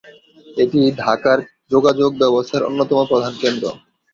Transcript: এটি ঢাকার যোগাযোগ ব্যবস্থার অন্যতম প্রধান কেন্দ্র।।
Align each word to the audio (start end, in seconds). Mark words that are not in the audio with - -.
এটি 0.57 0.79
ঢাকার 0.99 1.39
যোগাযোগ 1.71 2.09
ব্যবস্থার 2.21 2.67
অন্যতম 2.69 2.99
প্রধান 3.11 3.33
কেন্দ্র।। 3.41 3.65